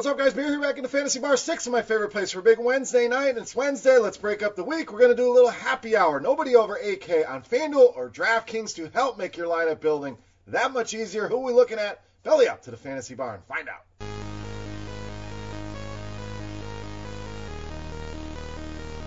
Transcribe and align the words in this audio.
What's 0.00 0.08
up, 0.08 0.16
guys? 0.16 0.32
Beer 0.32 0.48
here 0.48 0.62
back 0.62 0.78
in 0.78 0.82
the 0.82 0.88
Fantasy 0.88 1.20
Bar. 1.20 1.36
Six 1.36 1.66
of 1.66 1.74
my 1.74 1.82
favorite 1.82 2.10
place 2.10 2.30
for 2.30 2.38
a 2.38 2.42
big 2.42 2.58
Wednesday 2.58 3.06
night. 3.06 3.28
And 3.28 3.36
it's 3.36 3.54
Wednesday. 3.54 3.98
Let's 3.98 4.16
break 4.16 4.42
up 4.42 4.56
the 4.56 4.64
week. 4.64 4.90
We're 4.90 4.98
going 4.98 5.14
to 5.14 5.14
do 5.14 5.30
a 5.30 5.34
little 5.34 5.50
happy 5.50 5.94
hour. 5.94 6.20
Nobody 6.20 6.56
over 6.56 6.80
8K 6.82 7.28
on 7.28 7.42
FanDuel 7.42 7.94
or 7.94 8.08
DraftKings 8.08 8.74
to 8.76 8.88
help 8.94 9.18
make 9.18 9.36
your 9.36 9.46
lineup 9.46 9.80
building 9.80 10.16
that 10.46 10.72
much 10.72 10.94
easier. 10.94 11.28
Who 11.28 11.36
are 11.36 11.44
we 11.44 11.52
looking 11.52 11.78
at? 11.78 12.02
Belly 12.22 12.48
up 12.48 12.62
to 12.62 12.70
the 12.70 12.78
Fantasy 12.78 13.14
Bar 13.14 13.34
and 13.34 13.44
find 13.44 13.68
out. 13.68 13.84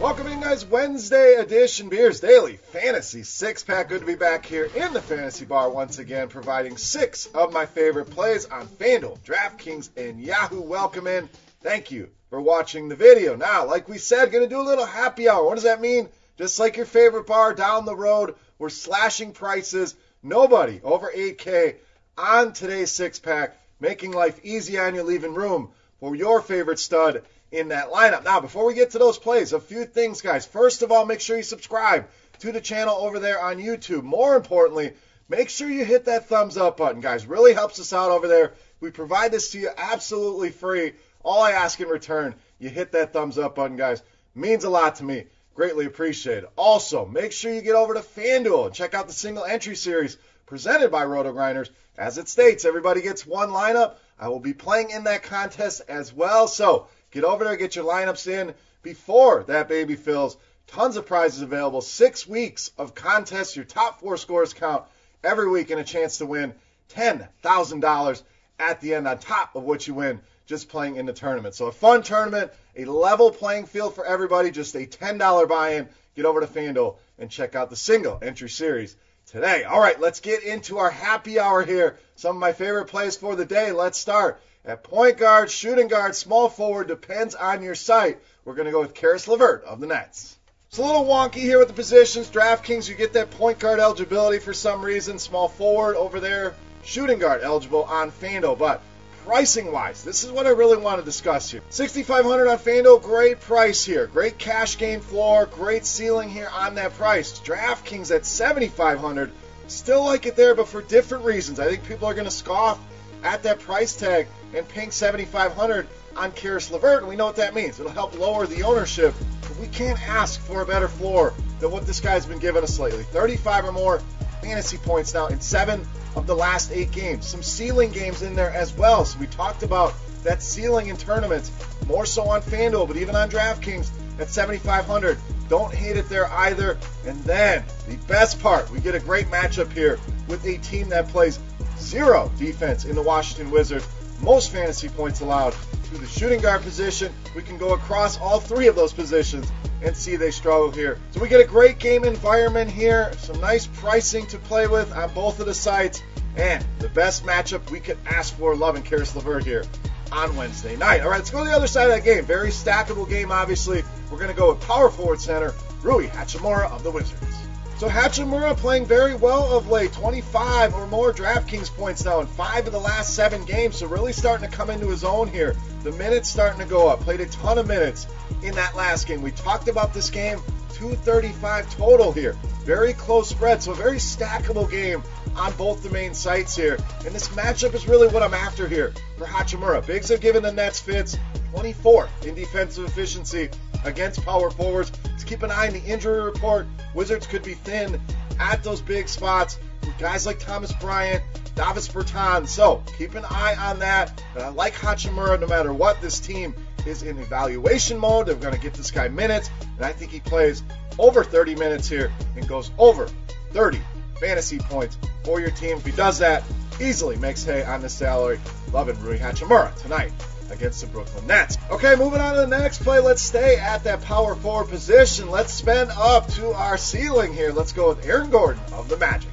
Welcome 0.03 0.27
in, 0.27 0.41
guys. 0.41 0.65
Wednesday 0.65 1.35
edition 1.35 1.87
Beers 1.87 2.19
Daily 2.19 2.57
Fantasy 2.57 3.23
Six 3.23 3.63
Pack. 3.63 3.87
Good 3.87 4.01
to 4.01 4.05
be 4.05 4.15
back 4.15 4.45
here 4.45 4.69
in 4.75 4.91
the 4.91 5.01
Fantasy 5.01 5.45
Bar 5.45 5.69
once 5.69 5.97
again, 5.97 6.27
providing 6.27 6.75
six 6.75 7.27
of 7.27 7.53
my 7.53 7.65
favorite 7.65 8.09
plays 8.09 8.45
on 8.47 8.67
FanDuel, 8.67 9.19
DraftKings, 9.19 9.91
and 9.95 10.19
Yahoo. 10.19 10.59
Welcome 10.59 11.07
in. 11.07 11.29
Thank 11.61 11.89
you 11.89 12.09
for 12.29 12.41
watching 12.41 12.89
the 12.89 12.97
video. 12.97 13.37
Now, 13.37 13.65
like 13.65 13.87
we 13.87 13.97
said, 13.97 14.29
going 14.33 14.43
to 14.43 14.53
do 14.53 14.59
a 14.59 14.61
little 14.61 14.85
happy 14.85 15.29
hour. 15.29 15.45
What 15.45 15.55
does 15.55 15.63
that 15.63 15.79
mean? 15.79 16.09
Just 16.37 16.59
like 16.59 16.75
your 16.75 16.85
favorite 16.85 17.25
bar 17.25 17.53
down 17.53 17.85
the 17.85 17.95
road, 17.95 18.35
we're 18.59 18.67
slashing 18.67 19.31
prices. 19.31 19.95
Nobody 20.21 20.81
over 20.83 21.13
8K 21.15 21.75
on 22.17 22.51
today's 22.51 22.91
six 22.91 23.19
pack, 23.19 23.55
making 23.79 24.11
life 24.11 24.37
easy 24.43 24.77
on 24.77 24.95
you, 24.95 25.03
leaving 25.03 25.33
room 25.33 25.69
for 26.01 26.13
your 26.13 26.41
favorite 26.41 26.79
stud 26.79 27.23
in 27.53 27.67
that 27.67 27.91
lineup. 27.91 28.23
Now, 28.23 28.41
before 28.41 28.65
we 28.65 28.73
get 28.73 28.91
to 28.91 28.97
those 28.97 29.19
plays, 29.19 29.53
a 29.53 29.59
few 29.59 29.85
things, 29.85 30.21
guys. 30.21 30.45
First 30.45 30.81
of 30.81 30.91
all, 30.91 31.05
make 31.05 31.21
sure 31.21 31.37
you 31.37 31.43
subscribe 31.43 32.09
to 32.39 32.51
the 32.51 32.59
channel 32.59 32.95
over 32.95 33.19
there 33.19 33.39
on 33.39 33.57
YouTube. 33.57 34.01
More 34.01 34.35
importantly, 34.35 34.93
make 35.29 35.49
sure 35.49 35.69
you 35.69 35.85
hit 35.85 36.05
that 36.05 36.27
thumbs 36.27 36.57
up 36.57 36.77
button, 36.77 36.99
guys. 36.99 37.27
Really 37.27 37.53
helps 37.53 37.79
us 37.79 37.93
out 37.93 38.09
over 38.09 38.27
there. 38.27 38.53
We 38.79 38.89
provide 38.89 39.31
this 39.31 39.51
to 39.51 39.59
you 39.59 39.69
absolutely 39.77 40.49
free. 40.49 40.93
All 41.21 41.43
I 41.43 41.51
ask 41.51 41.79
in 41.79 41.87
return, 41.87 42.33
you 42.57 42.69
hit 42.69 42.91
that 42.93 43.13
thumbs 43.13 43.37
up 43.37 43.55
button, 43.55 43.77
guys. 43.77 44.01
Means 44.33 44.63
a 44.63 44.69
lot 44.69 44.95
to 44.95 45.03
me. 45.03 45.25
Greatly 45.53 45.85
appreciated. 45.85 46.45
Also, 46.55 47.05
make 47.05 47.31
sure 47.31 47.53
you 47.53 47.61
get 47.61 47.75
over 47.75 47.93
to 47.93 47.99
FanDuel 47.99 48.65
and 48.65 48.75
check 48.75 48.95
out 48.95 49.05
the 49.05 49.13
single 49.13 49.45
entry 49.45 49.75
series 49.75 50.17
presented 50.47 50.91
by 50.91 51.05
Roto 51.05 51.31
Grinders. 51.31 51.69
As 51.99 52.17
it 52.17 52.27
states, 52.27 52.65
everybody 52.65 53.03
gets 53.03 53.27
one 53.27 53.49
lineup. 53.49 53.97
I 54.19 54.29
will 54.29 54.39
be 54.39 54.55
playing 54.55 54.89
in 54.89 55.03
that 55.03 55.21
contest 55.21 55.83
as 55.87 56.11
well. 56.11 56.47
So 56.47 56.87
Get 57.13 57.23
over 57.23 57.43
there, 57.43 57.55
get 57.55 57.75
your 57.75 57.85
lineups 57.85 58.27
in 58.27 58.55
before 58.81 59.43
that 59.43 59.67
baby 59.67 59.95
fills. 59.95 60.35
Tons 60.65 60.97
of 60.97 61.05
prizes 61.05 61.43
available. 61.43 61.81
Six 61.81 62.27
weeks 62.27 62.71
of 62.75 62.95
contests. 62.95 63.55
Your 63.55 63.65
top 63.65 63.99
four 63.99 64.17
scores 64.17 64.55
count 64.55 64.83
every 65.23 65.47
week 65.47 65.69
and 65.69 65.79
a 65.79 65.83
chance 65.83 66.17
to 66.17 66.25
win 66.25 66.55
$10,000 66.89 68.23
at 68.57 68.81
the 68.81 68.95
end 68.95 69.07
on 69.07 69.19
top 69.19 69.55
of 69.55 69.61
what 69.61 69.87
you 69.87 69.93
win 69.93 70.21
just 70.47 70.69
playing 70.69 70.95
in 70.95 71.05
the 71.05 71.13
tournament. 71.13 71.53
So 71.53 71.67
a 71.67 71.71
fun 71.71 72.01
tournament, 72.01 72.51
a 72.75 72.85
level 72.85 73.29
playing 73.29 73.67
field 73.67 73.93
for 73.93 74.05
everybody, 74.05 74.49
just 74.49 74.73
a 74.73 74.79
$10 74.79 75.47
buy-in. 75.47 75.87
Get 76.15 76.25
over 76.25 76.41
to 76.41 76.47
FanDuel 76.47 76.95
and 77.19 77.29
check 77.29 77.53
out 77.53 77.69
the 77.69 77.75
single 77.75 78.17
entry 78.23 78.49
series 78.49 78.95
today. 79.27 79.65
All 79.65 79.79
right, 79.79 79.99
let's 79.99 80.19
get 80.19 80.43
into 80.43 80.79
our 80.79 80.89
happy 80.89 81.39
hour 81.39 81.63
here. 81.63 81.99
Some 82.15 82.35
of 82.35 82.39
my 82.39 82.53
favorite 82.53 82.85
plays 82.85 83.15
for 83.15 83.35
the 83.35 83.45
day. 83.45 83.71
Let's 83.71 83.99
start 83.99 84.41
at 84.65 84.83
point 84.83 85.17
guard, 85.17 85.51
shooting 85.51 85.87
guard, 85.87 86.15
small 86.15 86.47
forward, 86.47 86.87
depends 86.87 87.35
on 87.35 87.63
your 87.63 87.75
site. 87.75 88.19
We're 88.45 88.55
going 88.55 88.65
to 88.65 88.71
go 88.71 88.81
with 88.81 88.93
Caris 88.93 89.27
LeVert 89.27 89.63
of 89.65 89.79
the 89.79 89.87
Nets. 89.87 90.37
It's 90.69 90.77
a 90.77 90.81
little 90.81 91.05
wonky 91.05 91.35
here 91.35 91.59
with 91.59 91.67
the 91.67 91.73
positions. 91.73 92.29
DraftKings, 92.29 92.89
you 92.89 92.95
get 92.95 93.13
that 93.13 93.29
point 93.31 93.59
guard 93.59 93.79
eligibility 93.79 94.39
for 94.39 94.53
some 94.53 94.81
reason. 94.81 95.19
Small 95.19 95.47
forward 95.47 95.95
over 95.97 96.19
there, 96.19 96.55
shooting 96.83 97.19
guard 97.19 97.41
eligible 97.43 97.83
on 97.83 98.09
FanDuel. 98.09 98.57
But 98.57 98.81
pricing 99.25 99.71
wise, 99.71 100.03
this 100.03 100.23
is 100.23 100.31
what 100.31 100.47
I 100.47 100.51
really 100.51 100.77
want 100.77 100.99
to 100.99 101.05
discuss 101.05 101.51
here. 101.51 101.61
6500 101.69 102.47
on 102.47 102.57
FanDuel, 102.57 103.03
great 103.03 103.41
price 103.41 103.83
here. 103.83 104.07
Great 104.07 104.37
cash 104.37 104.77
game 104.77 105.01
floor, 105.01 105.45
great 105.45 105.85
ceiling 105.85 106.29
here 106.29 106.49
on 106.51 106.75
that 106.75 106.93
price. 106.95 107.39
DraftKings 107.39 108.15
at 108.15 108.25
7500 108.25 109.31
still 109.67 110.03
like 110.03 110.25
it 110.25 110.35
there, 110.35 110.55
but 110.55 110.67
for 110.67 110.81
different 110.81 111.25
reasons. 111.25 111.59
I 111.59 111.69
think 111.69 111.87
people 111.87 112.07
are 112.07 112.13
going 112.13 112.25
to 112.25 112.31
scoff 112.31 112.79
at 113.23 113.43
that 113.43 113.59
price 113.59 113.95
tag 113.95 114.27
and 114.53 114.67
paying 114.67 114.91
7500 114.91 115.87
on 116.15 116.31
Caris 116.31 116.69
LeVert, 116.69 116.99
and 116.99 117.07
we 117.07 117.15
know 117.15 117.25
what 117.25 117.37
that 117.37 117.55
means. 117.55 117.79
It'll 117.79 117.91
help 117.91 118.17
lower 118.17 118.45
the 118.45 118.63
ownership. 118.63 119.15
But 119.41 119.57
we 119.57 119.67
can't 119.67 119.99
ask 120.07 120.39
for 120.41 120.61
a 120.61 120.65
better 120.65 120.87
floor 120.87 121.33
than 121.59 121.71
what 121.71 121.85
this 121.85 121.99
guy's 121.99 122.25
been 122.25 122.39
giving 122.39 122.63
us 122.63 122.79
lately. 122.79 123.03
35 123.03 123.65
or 123.65 123.71
more 123.71 124.01
fantasy 124.41 124.77
points 124.77 125.13
now 125.13 125.27
in 125.27 125.39
seven 125.39 125.87
of 126.15 126.27
the 126.27 126.35
last 126.35 126.71
eight 126.71 126.91
games. 126.91 127.25
Some 127.25 127.41
ceiling 127.41 127.91
games 127.91 128.21
in 128.21 128.35
there 128.35 128.51
as 128.51 128.73
well. 128.73 129.05
So 129.05 129.19
we 129.19 129.27
talked 129.27 129.63
about 129.63 129.93
that 130.23 130.41
ceiling 130.41 130.87
in 130.87 130.97
tournaments, 130.97 131.51
more 131.87 132.05
so 132.05 132.23
on 132.23 132.41
FanDuel, 132.41 132.87
but 132.87 132.97
even 132.97 133.15
on 133.15 133.29
DraftKings 133.29 133.89
at 134.19 134.29
7,500. 134.29 135.17
Don't 135.49 135.73
hate 135.73 135.97
it 135.97 136.07
there 136.09 136.27
either. 136.27 136.77
And 137.05 137.21
then 137.23 137.63
the 137.87 137.95
best 138.07 138.39
part, 138.41 138.69
we 138.71 138.79
get 138.79 138.95
a 138.95 138.99
great 138.99 139.27
matchup 139.27 139.71
here 139.71 139.99
with 140.27 140.45
a 140.45 140.57
team 140.59 140.89
that 140.89 141.07
plays 141.09 141.39
zero 141.83 142.31
defense 142.37 142.85
in 142.85 142.95
the 142.95 143.01
Washington 143.01 143.51
Wizards. 143.51 143.87
Most 144.21 144.51
fantasy 144.51 144.87
points 144.87 145.19
allowed 145.19 145.53
to 145.89 145.97
the 145.97 146.07
shooting 146.07 146.39
guard 146.39 146.61
position. 146.61 147.13
We 147.35 147.41
can 147.41 147.57
go 147.57 147.73
across 147.73 148.19
all 148.19 148.39
three 148.39 148.67
of 148.67 148.75
those 148.75 148.93
positions 148.93 149.51
and 149.81 149.95
see 149.95 150.15
they 150.15 150.31
struggle 150.31 150.71
here. 150.71 150.97
So 151.11 151.19
we 151.19 151.27
get 151.27 151.41
a 151.41 151.47
great 151.47 151.77
game 151.77 152.05
environment 152.05 152.71
here, 152.71 153.11
some 153.17 153.39
nice 153.41 153.67
pricing 153.67 154.25
to 154.27 154.37
play 154.37 154.67
with 154.67 154.93
on 154.93 155.13
both 155.13 155.39
of 155.39 155.45
the 155.45 155.53
sites, 155.53 156.01
and 156.37 156.65
the 156.79 156.89
best 156.89 157.25
matchup 157.25 157.69
we 157.69 157.79
could 157.79 157.97
ask 158.07 158.35
for, 158.37 158.55
loving 158.55 158.81
Caris 158.81 159.15
LeVert 159.15 159.43
here 159.43 159.65
on 160.11 160.35
Wednesday 160.35 160.75
night. 160.77 161.01
All 161.01 161.09
right, 161.09 161.17
let's 161.17 161.31
go 161.31 161.39
to 161.39 161.49
the 161.49 161.55
other 161.55 161.67
side 161.67 161.89
of 161.89 161.95
that 161.95 162.03
game. 162.03 162.23
Very 162.23 162.49
stackable 162.49 163.09
game, 163.09 163.31
obviously. 163.31 163.83
We're 164.09 164.17
going 164.17 164.29
to 164.29 164.35
go 164.35 164.53
with 164.53 164.61
power 164.61 164.89
forward 164.89 165.19
center, 165.19 165.53
Rui 165.81 166.07
Hachimura 166.07 166.71
of 166.71 166.83
the 166.83 166.91
Wizards. 166.91 167.32
So 167.77 167.89
Hachimura 167.89 168.55
playing 168.55 168.85
very 168.85 169.15
well 169.15 169.57
of 169.57 169.69
late, 169.69 169.91
25 169.93 170.73
or 170.73 170.87
more 170.87 171.11
DraftKings 171.11 171.69
points 171.69 172.05
now 172.05 172.21
in 172.21 172.27
five 172.27 172.65
of 172.65 172.71
the 172.71 172.79
last 172.79 173.15
seven 173.15 173.43
games. 173.45 173.77
So 173.77 173.87
really 173.87 174.13
starting 174.13 174.49
to 174.49 174.55
come 174.55 174.69
into 174.69 174.87
his 174.87 175.03
own 175.03 175.27
here. 175.27 175.55
The 175.83 175.91
minutes 175.93 176.29
starting 176.29 176.59
to 176.59 176.65
go 176.65 176.87
up. 176.87 177.01
Played 177.01 177.21
a 177.21 177.25
ton 177.25 177.57
of 177.57 177.67
minutes 177.67 178.07
in 178.41 178.53
that 178.55 178.75
last 178.75 179.07
game. 179.07 179.21
We 179.21 179.31
talked 179.31 179.67
about 179.67 179.93
this 179.93 180.09
game, 180.09 180.39
235 180.73 181.69
total 181.75 182.11
here. 182.11 182.37
Very 182.63 182.93
close 182.93 183.29
spread, 183.29 183.61
so 183.61 183.71
a 183.71 183.75
very 183.75 183.97
stackable 183.97 184.69
game 184.69 185.03
on 185.35 185.51
both 185.53 185.83
the 185.83 185.89
main 185.89 186.13
sites 186.13 186.55
here. 186.55 186.77
And 187.05 187.13
this 187.13 187.27
matchup 187.29 187.73
is 187.73 187.87
really 187.87 188.07
what 188.07 188.23
I'm 188.23 188.33
after 188.33 188.67
here 188.67 188.93
for 189.17 189.25
Hachimura. 189.25 189.85
Bigs 189.85 190.09
have 190.09 190.21
given 190.21 190.43
the 190.43 190.51
Nets 190.51 190.79
fits 190.79 191.17
24 191.51 192.09
in 192.25 192.35
defensive 192.35 192.85
efficiency 192.85 193.49
against 193.83 194.23
power 194.23 194.49
forwards. 194.49 194.91
Keep 195.33 195.41
an 195.41 195.49
eye 195.49 195.65
on 195.65 195.73
the 195.73 195.83
injury 195.83 196.21
report. 196.21 196.67
Wizards 196.93 197.25
could 197.25 197.41
be 197.41 197.55
thin 197.55 197.99
at 198.39 198.63
those 198.63 198.81
big 198.81 199.09
spots 199.09 199.57
guys 199.97 200.27
like 200.27 200.37
Thomas 200.37 200.71
Bryant, 200.73 201.23
Davis 201.55 201.87
Bertans. 201.87 202.49
So 202.49 202.83
keep 202.99 203.15
an 203.15 203.25
eye 203.25 203.55
on 203.59 203.79
that. 203.79 204.21
I 204.37 204.49
like 204.49 204.75
Hachimura 204.75 205.39
no 205.39 205.47
matter 205.47 205.73
what. 205.73 205.99
This 206.01 206.19
team 206.19 206.53
is 206.85 207.01
in 207.01 207.17
evaluation 207.17 207.97
mode. 207.97 208.27
They're 208.27 208.35
going 208.35 208.53
to 208.53 208.59
get 208.59 208.75
this 208.75 208.91
guy 208.91 209.07
minutes, 209.07 209.49
and 209.77 209.83
I 209.83 209.91
think 209.91 210.11
he 210.11 210.19
plays 210.19 210.61
over 210.99 211.23
30 211.23 211.55
minutes 211.55 211.89
here 211.89 212.11
and 212.35 212.47
goes 212.47 212.69
over 212.77 213.07
30 213.53 213.81
fantasy 214.19 214.59
points 214.59 214.99
for 215.23 215.39
your 215.39 215.49
team. 215.49 215.77
If 215.77 215.85
he 215.87 215.93
does 215.93 216.19
that, 216.19 216.43
easily 216.79 217.15
makes 217.15 217.43
hay 217.43 217.63
on 217.63 217.81
the 217.81 217.89
salary. 217.89 218.39
Loving 218.71 218.99
Rui 219.01 219.17
Hachimura 219.17 219.75
tonight 219.81 220.11
against 220.51 220.81
the 220.81 220.87
Brooklyn 220.87 221.27
Nets. 221.27 221.57
Okay, 221.71 221.95
moving 221.95 222.21
on 222.21 222.35
to 222.35 222.41
the 222.41 222.47
next 222.47 222.83
play. 222.83 222.99
Let's 222.99 223.21
stay 223.21 223.57
at 223.57 223.83
that 223.83 224.01
power 224.01 224.35
forward 224.35 224.69
position. 224.69 225.29
Let's 225.29 225.53
spend 225.53 225.91
up 225.91 226.27
to 226.33 226.53
our 226.53 226.77
ceiling 226.77 227.33
here. 227.33 227.51
Let's 227.51 227.71
go 227.71 227.89
with 227.89 228.05
Aaron 228.05 228.29
Gordon 228.29 228.61
of 228.73 228.89
the 228.89 228.97
Magic. 228.97 229.29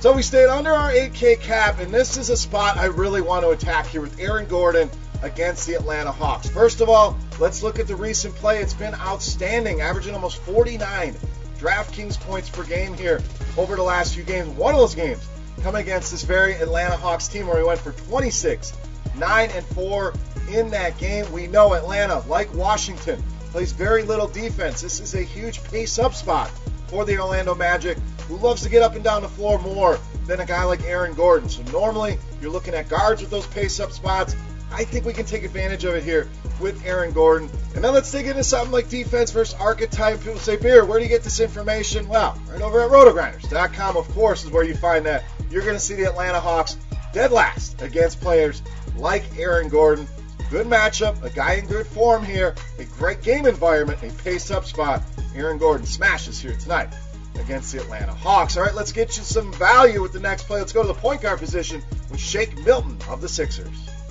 So 0.00 0.12
we 0.12 0.22
stayed 0.22 0.48
under 0.48 0.70
our 0.70 0.90
8K 0.90 1.40
cap, 1.40 1.80
and 1.80 1.92
this 1.92 2.16
is 2.16 2.30
a 2.30 2.36
spot 2.36 2.76
I 2.76 2.84
really 2.86 3.22
want 3.22 3.44
to 3.44 3.50
attack 3.50 3.86
here 3.86 4.02
with 4.02 4.20
Aaron 4.20 4.46
Gordon 4.46 4.90
against 5.22 5.66
the 5.66 5.74
Atlanta 5.74 6.12
Hawks. 6.12 6.48
First 6.48 6.80
of 6.80 6.88
all, 6.88 7.16
let's 7.38 7.62
look 7.62 7.78
at 7.78 7.88
the 7.88 7.96
recent 7.96 8.34
play. 8.34 8.60
It's 8.60 8.74
been 8.74 8.94
outstanding, 8.94 9.80
averaging 9.80 10.14
almost 10.14 10.38
49 10.42 11.16
DraftKings 11.58 12.20
points 12.20 12.50
per 12.50 12.64
game 12.64 12.94
here 12.94 13.22
over 13.56 13.76
the 13.76 13.82
last 13.82 14.14
few 14.14 14.22
games. 14.22 14.48
One 14.50 14.74
of 14.74 14.80
those 14.80 14.94
games 14.94 15.26
coming 15.62 15.82
against 15.82 16.10
this 16.10 16.22
very 16.22 16.52
Atlanta 16.54 16.96
Hawks 16.96 17.28
team 17.28 17.46
where 17.46 17.56
he 17.56 17.64
went 17.64 17.80
for 17.80 17.92
26 17.92 18.74
9 19.18 19.50
and 19.50 19.64
4 19.66 20.14
in 20.50 20.70
that 20.70 20.98
game. 20.98 21.30
We 21.32 21.46
know 21.46 21.74
Atlanta, 21.74 22.20
like 22.28 22.52
Washington, 22.54 23.22
plays 23.50 23.72
very 23.72 24.02
little 24.02 24.28
defense. 24.28 24.80
This 24.80 25.00
is 25.00 25.14
a 25.14 25.22
huge 25.22 25.62
pace 25.64 25.98
up 25.98 26.14
spot 26.14 26.50
for 26.88 27.04
the 27.04 27.18
Orlando 27.18 27.54
Magic, 27.54 27.98
who 28.28 28.36
loves 28.36 28.62
to 28.62 28.68
get 28.68 28.82
up 28.82 28.94
and 28.94 29.04
down 29.04 29.22
the 29.22 29.28
floor 29.28 29.58
more 29.58 29.98
than 30.26 30.40
a 30.40 30.46
guy 30.46 30.64
like 30.64 30.82
Aaron 30.84 31.14
Gordon. 31.14 31.48
So 31.48 31.62
normally 31.72 32.18
you're 32.40 32.50
looking 32.50 32.74
at 32.74 32.88
guards 32.88 33.20
with 33.20 33.30
those 33.30 33.46
pace 33.46 33.80
up 33.80 33.92
spots. 33.92 34.36
I 34.72 34.84
think 34.84 35.04
we 35.04 35.12
can 35.12 35.24
take 35.24 35.44
advantage 35.44 35.84
of 35.84 35.94
it 35.94 36.02
here 36.02 36.28
with 36.60 36.84
Aaron 36.84 37.12
Gordon. 37.12 37.48
And 37.74 37.84
then 37.84 37.94
let's 37.94 38.10
dig 38.10 38.26
into 38.26 38.42
something 38.42 38.72
like 38.72 38.88
defense 38.88 39.30
versus 39.30 39.54
archetype. 39.58 40.20
People 40.20 40.38
say, 40.38 40.56
Beer, 40.56 40.84
where 40.84 40.98
do 40.98 41.04
you 41.04 41.08
get 41.08 41.22
this 41.22 41.40
information? 41.40 42.08
Well, 42.08 42.40
right 42.50 42.60
over 42.60 42.80
at 42.80 42.90
rotogrinders.com, 42.90 43.96
of 43.96 44.08
course, 44.10 44.44
is 44.44 44.50
where 44.50 44.64
you 44.64 44.74
find 44.74 45.06
that. 45.06 45.24
You're 45.50 45.62
going 45.62 45.74
to 45.74 45.80
see 45.80 45.94
the 45.94 46.04
Atlanta 46.04 46.40
Hawks 46.40 46.76
dead 47.12 47.30
last 47.30 47.80
against 47.80 48.20
players 48.20 48.60
like 48.96 49.24
Aaron 49.38 49.68
Gordon. 49.68 50.06
Good 50.50 50.66
matchup, 50.66 51.22
a 51.22 51.30
guy 51.30 51.54
in 51.54 51.66
good 51.66 51.86
form 51.86 52.24
here, 52.24 52.54
a 52.78 52.84
great 52.84 53.22
game 53.22 53.46
environment, 53.46 54.02
a 54.02 54.10
pace 54.22 54.50
up 54.50 54.64
spot. 54.64 55.02
Aaron 55.34 55.58
Gordon 55.58 55.86
smashes 55.86 56.38
here 56.40 56.56
tonight 56.56 56.94
against 57.34 57.72
the 57.72 57.80
Atlanta 57.80 58.12
Hawks. 58.14 58.56
All 58.56 58.62
right, 58.62 58.74
let's 58.74 58.92
get 58.92 59.16
you 59.16 59.22
some 59.24 59.52
value 59.54 60.00
with 60.00 60.12
the 60.12 60.20
next 60.20 60.44
play. 60.44 60.58
Let's 60.58 60.72
go 60.72 60.82
to 60.82 60.88
the 60.88 60.94
point 60.94 61.22
guard 61.22 61.40
position 61.40 61.82
with 62.10 62.20
Shake 62.20 62.56
Milton 62.64 62.98
of 63.08 63.20
the 63.20 63.28
Sixers. 63.28 63.68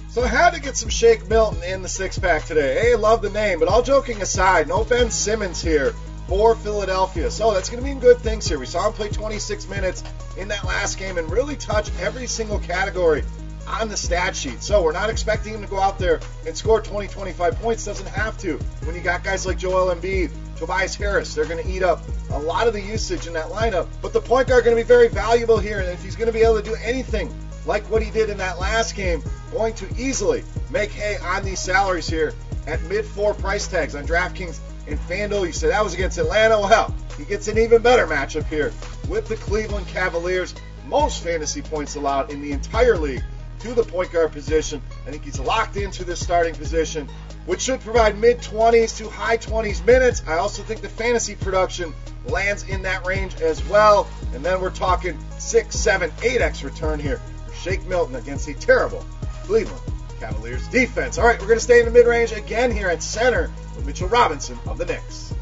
So 0.10 0.24
I 0.24 0.28
had 0.28 0.54
to 0.54 0.62
get 0.62 0.78
some 0.78 0.90
Shake 0.90 1.28
Milton 1.30 1.62
in 1.64 1.82
the 1.82 1.90
six 1.90 2.18
pack 2.18 2.46
today. 2.46 2.80
Hey, 2.80 2.96
love 2.96 3.22
the 3.22 3.30
name, 3.30 3.60
but 3.60 3.68
all 3.68 3.82
joking 3.82 4.22
aside, 4.22 4.68
no 4.68 4.84
Ben 4.84 5.12
Simmons 5.12 5.62
here 5.62 5.94
for 6.28 6.56
Philadelphia. 6.56 7.30
So 7.30 7.54
that's 7.54 7.70
going 7.70 7.84
to 7.84 7.90
mean 7.90 8.00
good 8.00 8.20
things 8.20 8.48
here. 8.48 8.58
We 8.58 8.66
saw 8.66 8.88
him 8.88 8.94
play 8.94 9.10
26 9.10 9.68
minutes 9.68 10.04
in 10.38 10.48
that 10.48 10.64
last 10.64 10.98
game 10.98 11.18
and 11.18 11.30
really 11.30 11.56
touch 11.56 11.90
every 12.00 12.28
single 12.28 12.60
category 12.60 13.24
on 13.67 13.89
the 13.89 13.97
stat 13.97 14.35
sheet. 14.35 14.62
So 14.62 14.83
we're 14.83 14.91
not 14.91 15.09
expecting 15.09 15.53
him 15.53 15.62
to 15.62 15.67
go 15.67 15.79
out 15.79 15.97
there 16.00 16.19
and 16.45 16.56
score 16.56 16.81
20, 16.81 17.07
25 17.07 17.56
points. 17.59 17.85
Doesn't 17.85 18.07
have 18.07 18.38
to. 18.39 18.57
When 18.83 18.95
you 18.95 19.01
got 19.01 19.23
guys 19.23 19.45
like 19.45 19.57
Joel 19.57 19.94
Embiid, 19.94 20.31
Tobias 20.57 20.95
Harris, 20.95 21.33
they're 21.33 21.45
going 21.45 21.63
to 21.63 21.69
eat 21.69 21.83
up 21.83 22.01
a 22.31 22.39
lot 22.39 22.67
of 22.67 22.73
the 22.73 22.81
usage 22.81 23.27
in 23.27 23.33
that 23.33 23.47
lineup. 23.47 23.88
But 24.01 24.13
the 24.13 24.21
point 24.21 24.47
guard 24.47 24.63
going 24.63 24.75
to 24.75 24.81
be 24.81 24.88
very 24.88 25.07
valuable 25.07 25.57
here, 25.57 25.79
and 25.79 25.89
if 25.89 26.03
he's 26.03 26.15
going 26.15 26.27
to 26.27 26.33
be 26.33 26.41
able 26.41 26.62
to 26.62 26.63
do 26.63 26.75
anything 26.83 27.33
like 27.65 27.83
what 27.89 28.03
he 28.03 28.12
did 28.12 28.29
in 28.29 28.38
that 28.38 28.59
last 28.59 28.95
game, 28.95 29.23
going 29.51 29.73
to 29.75 29.88
easily 29.97 30.44
make 30.69 30.91
hay 30.91 31.17
on 31.17 31.44
these 31.44 31.59
salaries 31.59 32.07
here 32.07 32.33
at 32.67 32.81
mid 32.83 33.06
four 33.06 33.33
price 33.33 33.67
tags 33.67 33.95
on 33.95 34.06
DraftKings 34.06 34.59
and 34.88 35.00
FanDuel. 35.00 35.47
You 35.47 35.53
said 35.53 35.71
that 35.71 35.83
was 35.83 35.94
against 35.94 36.17
Atlanta. 36.17 36.59
Well, 36.59 36.94
he 37.17 37.25
gets 37.25 37.47
an 37.47 37.57
even 37.57 37.81
better 37.81 38.06
matchup 38.07 38.45
here 38.47 38.71
with 39.07 39.27
the 39.27 39.35
Cleveland 39.38 39.88
Cavaliers. 39.88 40.53
Most 40.88 41.23
fantasy 41.23 41.62
points 41.62 41.95
allowed 41.95 42.31
in 42.31 42.41
the 42.41 42.51
entire 42.51 42.97
league 42.97 43.23
to 43.60 43.74
the 43.74 43.84
point 43.84 44.12
guard 44.12 44.31
position. 44.31 44.81
I 45.07 45.12
think 45.12 45.24
he's 45.24 45.40
locked 45.40 45.78
into 45.78 46.04
this 46.04 46.19
starting 46.19 46.56
position, 46.56 47.07
which 47.46 47.62
should 47.62 47.81
provide 47.81 48.18
mid 48.18 48.40
20s 48.40 48.98
to 48.98 49.10
high 49.10 49.38
20s 49.38 49.86
minutes. 49.86 50.24
I 50.28 50.38
also 50.38 50.63
think 50.63 50.81
the 50.81 50.90
fantasy 50.90 51.36
production 51.36 51.94
lands 52.28 52.63
in 52.63 52.81
that 52.84 53.06
range 53.06 53.36
as 53.42 53.63
well. 53.68 54.07
And 54.34 54.44
then 54.44 54.62
we're 54.62 54.72
talking 54.72 55.18
6, 55.38 55.75
7, 55.75 56.10
8x 56.12 56.63
return 56.63 57.00
here 57.00 57.22
for 57.48 57.54
Shake 57.54 57.86
Milton 57.86 58.16
against 58.16 58.48
a 58.48 58.54
terrible 58.54 59.06
Cleveland 59.44 59.81
Cavaliers 60.19 60.68
defense. 60.69 61.18
All 61.18 61.25
right, 61.25 61.40
we're 61.40 61.48
going 61.48 61.60
to 61.60 61.63
stay 61.63 61.80
in 61.80 61.86
the 61.86 61.92
mid 61.92 62.08
range 62.08 62.31
again 62.31 62.72
here 62.72 62.90
at 62.90 63.04
center 63.04 63.51
with 63.75 63.86
Mitchell 63.86 64.08
Robinson 64.08 64.58
of 64.68 64.78
the 64.78 64.86
Knicks. 64.86 65.34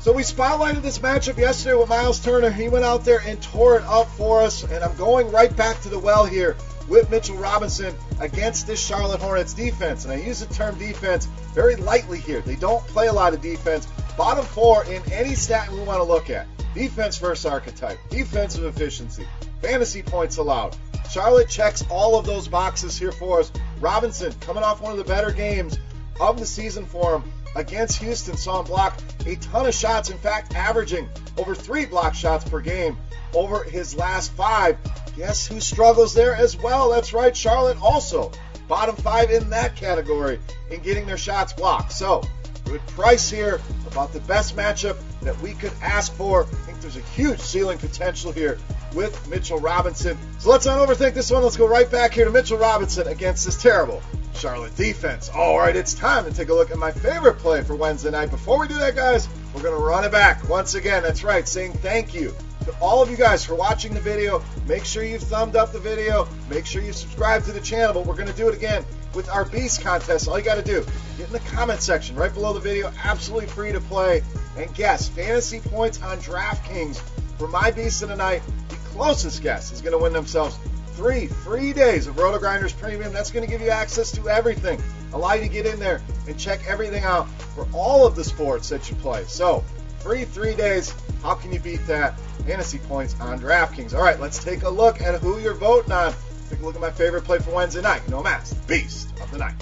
So 0.00 0.12
we 0.12 0.22
spotlighted 0.22 0.82
this 0.82 0.98
matchup 0.98 1.38
yesterday 1.38 1.74
with 1.74 1.88
Miles 1.88 2.20
Turner. 2.20 2.50
He 2.50 2.68
went 2.68 2.84
out 2.84 3.06
there 3.06 3.22
and 3.24 3.42
tore 3.42 3.78
it 3.78 3.84
up 3.84 4.06
for 4.08 4.42
us, 4.42 4.62
and 4.62 4.84
I'm 4.84 4.94
going 4.96 5.32
right 5.32 5.54
back 5.56 5.80
to 5.80 5.88
the 5.88 5.98
well 5.98 6.26
here 6.26 6.56
with 6.88 7.10
Mitchell 7.10 7.36
Robinson 7.36 7.94
against 8.20 8.66
this 8.66 8.84
Charlotte 8.84 9.20
Hornets 9.20 9.54
defense. 9.54 10.04
And 10.04 10.12
I 10.12 10.16
use 10.16 10.40
the 10.40 10.52
term 10.54 10.78
defense 10.78 11.26
very 11.54 11.76
lightly 11.76 12.20
here. 12.20 12.40
They 12.40 12.56
don't 12.56 12.86
play 12.88 13.06
a 13.06 13.12
lot 13.12 13.34
of 13.34 13.40
defense. 13.40 13.86
Bottom 14.16 14.44
four 14.44 14.84
in 14.84 15.02
any 15.12 15.34
stat 15.34 15.70
we 15.70 15.80
want 15.80 15.98
to 15.98 16.04
look 16.04 16.30
at. 16.30 16.46
Defense 16.74 17.18
versus 17.18 17.46
archetype, 17.46 17.98
defensive 18.10 18.64
efficiency, 18.64 19.26
fantasy 19.62 20.02
points 20.02 20.38
allowed. 20.38 20.76
Charlotte 21.10 21.48
checks 21.48 21.84
all 21.88 22.18
of 22.18 22.26
those 22.26 22.48
boxes 22.48 22.98
here 22.98 23.12
for 23.12 23.40
us. 23.40 23.52
Robinson 23.80 24.32
coming 24.40 24.64
off 24.64 24.80
one 24.80 24.90
of 24.90 24.98
the 24.98 25.04
better 25.04 25.30
games 25.30 25.78
of 26.20 26.38
the 26.38 26.46
season 26.46 26.84
for 26.84 27.16
him 27.16 27.32
against 27.54 28.02
Houston. 28.02 28.36
Saw 28.36 28.60
him 28.60 28.66
block 28.66 28.98
a 29.26 29.36
ton 29.36 29.66
of 29.66 29.74
shots, 29.74 30.10
in 30.10 30.18
fact, 30.18 30.54
averaging 30.54 31.08
over 31.38 31.54
three 31.54 31.86
block 31.86 32.14
shots 32.14 32.48
per 32.48 32.60
game 32.60 32.96
over 33.34 33.62
his 33.64 33.94
last 33.94 34.32
five. 34.32 34.76
Guess 35.16 35.46
who 35.46 35.60
struggles 35.60 36.14
there 36.14 36.34
as 36.34 36.56
well? 36.56 36.90
That's 36.90 37.12
right, 37.12 37.36
Charlotte 37.36 37.80
also 37.80 38.32
bottom 38.68 38.96
five 38.96 39.30
in 39.30 39.50
that 39.50 39.76
category 39.76 40.38
in 40.70 40.80
getting 40.80 41.06
their 41.06 41.18
shots 41.18 41.52
blocked. 41.52 41.92
So, 41.92 42.22
good 42.64 42.84
price 42.88 43.30
here, 43.30 43.60
about 43.86 44.12
the 44.12 44.20
best 44.20 44.56
matchup 44.56 44.96
that 45.20 45.38
we 45.40 45.54
could 45.54 45.72
ask 45.82 46.12
for. 46.14 46.42
I 46.42 46.46
think 46.46 46.80
there's 46.80 46.96
a 46.96 47.00
huge 47.00 47.40
ceiling 47.40 47.78
potential 47.78 48.32
here 48.32 48.58
with 48.94 49.28
Mitchell 49.28 49.58
Robinson. 49.58 50.16
So 50.38 50.50
let's 50.50 50.66
not 50.66 50.86
overthink 50.86 51.14
this 51.14 51.30
one. 51.30 51.42
Let's 51.42 51.56
go 51.56 51.68
right 51.68 51.90
back 51.90 52.14
here 52.14 52.24
to 52.24 52.30
Mitchell 52.30 52.58
Robinson 52.58 53.06
against 53.08 53.44
this 53.44 53.60
terrible 53.60 54.02
Charlotte 54.34 54.74
defense. 54.76 55.30
All 55.34 55.58
right, 55.58 55.76
it's 55.76 55.94
time 55.94 56.24
to 56.24 56.32
take 56.32 56.48
a 56.48 56.54
look 56.54 56.70
at 56.70 56.78
my 56.78 56.90
favorite 56.90 57.38
play 57.38 57.62
for 57.62 57.76
Wednesday 57.76 58.10
night. 58.10 58.30
Before 58.30 58.58
we 58.58 58.68
do 58.68 58.78
that, 58.78 58.96
guys, 58.96 59.28
we're 59.54 59.62
going 59.62 59.78
to 59.78 59.84
run 59.84 60.04
it 60.04 60.12
back 60.12 60.48
once 60.48 60.74
again. 60.74 61.02
That's 61.02 61.22
right, 61.22 61.46
saying 61.46 61.74
thank 61.74 62.14
you 62.14 62.34
to 62.64 62.74
all 62.80 63.02
of 63.02 63.10
you 63.10 63.16
guys 63.16 63.44
for 63.44 63.54
watching 63.54 63.94
the 63.94 64.00
video. 64.00 64.42
Make 64.66 64.84
sure 64.84 65.04
you've 65.04 65.22
thumbed 65.22 65.56
up 65.56 65.72
the 65.72 65.78
video. 65.78 66.28
Make 66.48 66.66
sure 66.66 66.82
you 66.82 66.92
subscribe 66.92 67.44
to 67.44 67.52
the 67.52 67.60
channel. 67.60 67.94
But 67.94 68.06
we're 68.06 68.16
going 68.16 68.28
to 68.28 68.34
do 68.34 68.48
it 68.48 68.54
again 68.54 68.84
with 69.14 69.28
our 69.30 69.44
Beast 69.44 69.82
contest. 69.82 70.28
All 70.28 70.38
you 70.38 70.44
got 70.44 70.56
to 70.56 70.62
do, 70.62 70.84
get 71.16 71.26
in 71.26 71.32
the 71.32 71.40
comment 71.40 71.80
section 71.80 72.16
right 72.16 72.32
below 72.32 72.52
the 72.52 72.60
video. 72.60 72.92
Absolutely 73.02 73.48
free 73.48 73.72
to 73.72 73.80
play. 73.80 74.22
And 74.56 74.72
guess 74.74 75.08
fantasy 75.08 75.60
points 75.60 76.02
on 76.02 76.18
DraftKings 76.18 76.98
for 77.38 77.48
my 77.48 77.70
Beast 77.70 78.02
of 78.02 78.08
the 78.08 78.16
night. 78.16 78.42
The 78.68 78.76
closest 78.76 79.42
guess 79.42 79.72
is 79.72 79.80
going 79.80 79.96
to 79.96 80.02
win 80.02 80.12
themselves 80.12 80.58
three 80.94 81.26
free 81.26 81.72
days 81.72 82.06
of 82.06 82.16
Roto 82.16 82.38
Grinders 82.38 82.72
Premium. 82.72 83.12
That's 83.12 83.30
going 83.30 83.44
to 83.44 83.50
give 83.50 83.60
you 83.60 83.70
access 83.70 84.12
to 84.12 84.28
everything, 84.28 84.80
allow 85.12 85.34
you 85.34 85.42
to 85.42 85.48
get 85.48 85.66
in 85.66 85.80
there 85.80 86.00
and 86.28 86.38
check 86.38 86.60
everything 86.68 87.02
out 87.02 87.28
for 87.54 87.66
all 87.72 88.06
of 88.06 88.14
the 88.14 88.24
sports 88.24 88.68
that 88.68 88.88
you 88.88 88.96
play. 88.96 89.24
So, 89.24 89.64
free 89.98 90.24
three 90.24 90.54
days. 90.54 90.94
How 91.24 91.34
can 91.34 91.50
you 91.54 91.58
beat 91.58 91.86
that? 91.86 92.20
Fantasy 92.46 92.76
points 92.76 93.18
on 93.18 93.40
DraftKings. 93.40 93.94
All 93.94 94.02
right, 94.02 94.20
let's 94.20 94.44
take 94.44 94.62
a 94.62 94.68
look 94.68 95.00
at 95.00 95.18
who 95.22 95.38
you're 95.38 95.54
voting 95.54 95.90
on. 95.90 96.12
Take 96.50 96.60
a 96.60 96.62
look 96.62 96.74
at 96.74 96.82
my 96.82 96.90
favorite 96.90 97.24
play 97.24 97.38
for 97.38 97.50
Wednesday 97.54 97.80
night. 97.80 98.02
You 98.04 98.10
know, 98.10 98.22
Mass, 98.22 98.52
Beast 98.52 99.08
of 99.22 99.30
the 99.30 99.38
Night. 99.38 99.54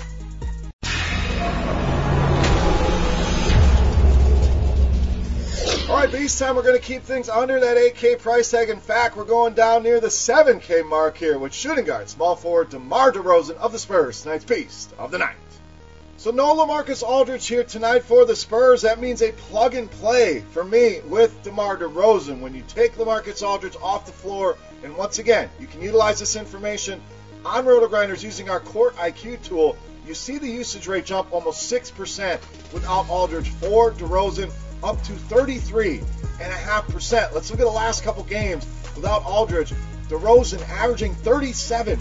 All 5.89 5.99
right, 5.99 6.11
Beast 6.11 6.37
time. 6.37 6.57
We're 6.57 6.63
going 6.63 6.75
to 6.75 6.85
keep 6.85 7.05
things 7.05 7.29
under 7.29 7.61
that 7.61 7.77
8K 7.77 8.19
price 8.19 8.51
tag. 8.51 8.69
In 8.69 8.81
fact, 8.81 9.17
we're 9.17 9.23
going 9.25 9.55
down 9.55 9.85
near 9.85 10.01
the 10.01 10.09
7K 10.09 10.85
mark 10.89 11.17
here 11.17 11.39
with 11.39 11.55
shooting 11.55 11.85
guard, 11.85 12.09
small 12.09 12.35
forward 12.35 12.71
DeMar 12.71 13.13
DeRozan 13.13 13.55
of 13.59 13.71
the 13.71 13.79
Spurs, 13.79 14.21
tonight's 14.21 14.45
Beast 14.45 14.93
of 14.99 15.13
the 15.13 15.19
Night. 15.19 15.37
So 16.23 16.31
no 16.31 16.55
LaMarcus 16.55 17.03
Aldridge 17.03 17.49
here 17.49 17.65
tonight 17.65 18.05
for 18.05 18.25
the 18.25 18.37
Spurs. 18.37 18.83
That 18.83 19.01
means 19.01 19.23
a 19.23 19.33
plug 19.33 19.75
and 19.75 19.91
play 19.91 20.45
for 20.53 20.63
me 20.63 21.01
with 21.09 21.43
DeMar 21.43 21.79
DeRozan. 21.79 22.39
When 22.39 22.55
you 22.55 22.63
take 22.69 22.95
LaMarcus 22.95 23.43
Aldridge 23.43 23.75
off 23.83 24.07
the 24.07 24.13
floor, 24.13 24.57
and 24.85 24.97
once 24.97 25.19
again, 25.19 25.51
you 25.59 25.67
can 25.67 25.83
utilize 25.83 26.21
this 26.21 26.37
information 26.37 27.01
on 27.45 27.65
RotoGrinders 27.65 28.23
using 28.23 28.49
our 28.49 28.61
Court 28.61 28.95
IQ 28.95 29.43
tool. 29.43 29.77
You 30.07 30.15
see 30.15 30.39
the 30.39 30.47
usage 30.47 30.87
rate 30.87 31.07
jump 31.07 31.33
almost 31.33 31.69
6% 31.69 32.39
without 32.73 33.11
Aldridge 33.11 33.51
for 33.51 33.91
DeRozan 33.91 34.53
up 34.85 35.03
to 35.03 35.15
33.5%. 35.15 37.35
Let's 37.35 37.51
look 37.51 37.59
at 37.59 37.65
the 37.65 37.69
last 37.69 38.05
couple 38.05 38.23
games 38.23 38.65
without 38.95 39.25
Aldridge. 39.25 39.73
DeRozan 40.07 40.63
averaging 40.69 41.17
37 41.17 41.99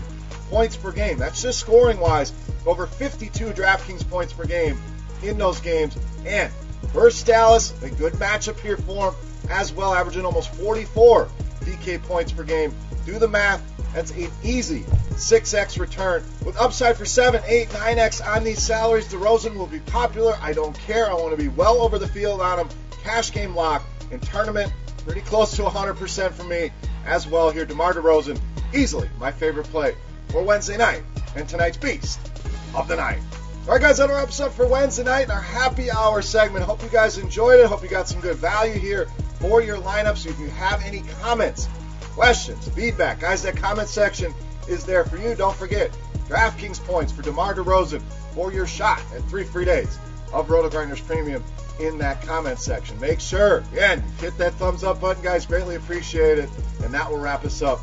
points 0.51 0.75
per 0.75 0.91
game. 0.91 1.17
That's 1.17 1.41
just 1.41 1.59
scoring 1.59 1.99
wise. 1.99 2.31
Over 2.65 2.85
52 2.85 3.51
DraftKings 3.51 4.07
points 4.09 4.33
per 4.33 4.45
game 4.45 4.79
in 5.23 5.37
those 5.37 5.59
games. 5.59 5.97
And 6.25 6.51
versus 6.93 7.23
Dallas, 7.23 7.81
a 7.83 7.89
good 7.89 8.13
matchup 8.13 8.59
here 8.59 8.77
for 8.77 9.11
him 9.11 9.15
as 9.49 9.73
well, 9.73 9.93
averaging 9.93 10.25
almost 10.25 10.53
44 10.55 11.27
DK 11.61 12.01
points 12.03 12.31
per 12.31 12.43
game. 12.43 12.73
Do 13.05 13.19
the 13.19 13.27
math. 13.27 13.67
That's 13.93 14.11
an 14.11 14.31
easy 14.41 14.83
6x 14.83 15.77
return 15.77 16.23
with 16.45 16.55
upside 16.57 16.95
for 16.95 17.03
7, 17.03 17.41
8, 17.45 17.67
9x 17.69 18.25
on 18.25 18.43
these 18.45 18.63
salaries. 18.63 19.07
DeRozan 19.09 19.55
will 19.55 19.67
be 19.67 19.79
popular. 19.79 20.37
I 20.41 20.53
don't 20.53 20.77
care. 20.79 21.09
I 21.09 21.13
want 21.13 21.31
to 21.31 21.37
be 21.37 21.49
well 21.49 21.81
over 21.81 21.99
the 21.99 22.07
field 22.07 22.39
on 22.39 22.59
him. 22.59 22.69
Cash 23.03 23.33
game 23.33 23.53
lock 23.53 23.83
in 24.11 24.19
tournament, 24.21 24.71
pretty 25.05 25.21
close 25.21 25.55
to 25.57 25.63
100% 25.63 26.31
for 26.31 26.43
me 26.43 26.71
as 27.05 27.27
well 27.27 27.49
here. 27.49 27.65
DeMar 27.65 27.93
DeRozan, 27.93 28.39
easily 28.73 29.09
my 29.19 29.31
favorite 29.31 29.65
play 29.65 29.95
for 30.29 30.41
Wednesday 30.41 30.77
night 30.77 31.03
and 31.35 31.49
tonight's 31.49 31.77
Beast 31.77 32.30
of 32.75 32.87
the 32.87 32.95
Night. 32.95 33.19
All 33.67 33.73
right, 33.73 33.81
guys, 33.81 33.99
that 33.99 34.09
wraps 34.09 34.39
up 34.39 34.53
for 34.53 34.67
Wednesday 34.67 35.03
night 35.03 35.23
and 35.23 35.31
our 35.31 35.41
happy 35.41 35.91
hour 35.91 36.23
segment. 36.23 36.65
Hope 36.65 36.81
you 36.81 36.89
guys 36.89 37.19
enjoyed 37.19 37.59
it. 37.59 37.67
Hope 37.67 37.83
you 37.83 37.89
got 37.89 38.07
some 38.07 38.19
good 38.19 38.37
value 38.37 38.73
here 38.73 39.05
for 39.39 39.61
your 39.61 39.77
lineups. 39.77 40.25
If 40.25 40.39
you 40.39 40.47
have 40.49 40.81
any 40.83 41.03
comments, 41.21 41.69
questions, 42.13 42.67
feedback, 42.69 43.19
guys, 43.19 43.43
that 43.43 43.55
comment 43.55 43.87
section 43.87 44.33
is 44.67 44.83
there 44.83 45.05
for 45.05 45.17
you. 45.17 45.35
Don't 45.35 45.55
forget, 45.55 45.95
DraftKings 46.27 46.83
points 46.85 47.11
for 47.11 47.21
DeMar 47.21 47.53
DeRozan 47.53 48.01
for 48.33 48.51
your 48.51 48.65
shot 48.65 48.99
at 49.15 49.21
three 49.25 49.43
free 49.43 49.65
days 49.65 49.99
of 50.33 50.49
Roto 50.49 50.69
Grinders 50.69 51.01
Premium 51.01 51.43
in 51.79 51.99
that 51.99 52.21
comment 52.23 52.57
section. 52.57 52.99
Make 52.99 53.19
sure, 53.19 53.59
again, 53.73 54.01
hit 54.19 54.37
that 54.39 54.53
thumbs 54.55 54.83
up 54.83 54.99
button, 54.99 55.21
guys. 55.21 55.45
Greatly 55.45 55.75
appreciate 55.75 56.39
it. 56.39 56.49
And 56.83 56.91
that 56.93 57.09
will 57.09 57.19
wrap 57.19 57.45
us 57.45 57.61
up 57.61 57.79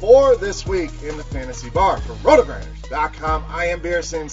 for 0.00 0.34
this 0.34 0.66
week 0.66 0.90
in 1.02 1.16
the 1.18 1.24
Fantasy 1.24 1.68
Bar. 1.68 1.98
For 1.98 2.14
RotoGrinders.com, 2.14 3.44
I 3.48 3.66
am 3.66 3.80
Beer 3.80 4.00
saying. 4.00 4.30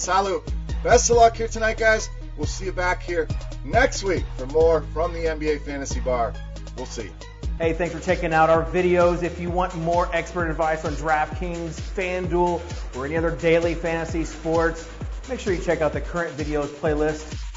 Best 0.82 1.10
of 1.10 1.16
luck 1.16 1.36
here 1.36 1.46
tonight, 1.46 1.76
guys. 1.76 2.08
We'll 2.36 2.46
see 2.46 2.64
you 2.64 2.72
back 2.72 3.02
here 3.02 3.28
next 3.64 4.02
week 4.02 4.24
for 4.38 4.46
more 4.46 4.80
from 4.94 5.12
the 5.12 5.20
NBA 5.20 5.60
Fantasy 5.62 6.00
Bar. 6.00 6.32
We'll 6.76 6.86
see 6.86 7.04
you. 7.04 7.12
Hey, 7.58 7.74
thanks 7.74 7.94
for 7.94 8.00
checking 8.00 8.32
out 8.32 8.48
our 8.48 8.64
videos. 8.64 9.22
If 9.22 9.40
you 9.40 9.50
want 9.50 9.74
more 9.76 10.08
expert 10.14 10.48
advice 10.48 10.84
on 10.84 10.92
DraftKings, 10.94 11.72
FanDuel, 11.72 12.96
or 12.96 13.04
any 13.04 13.16
other 13.16 13.32
daily 13.36 13.74
fantasy 13.74 14.24
sports, 14.24 14.88
make 15.28 15.40
sure 15.40 15.52
you 15.52 15.60
check 15.60 15.80
out 15.80 15.92
the 15.92 16.00
current 16.00 16.34
videos 16.36 16.68
playlist 16.68 17.47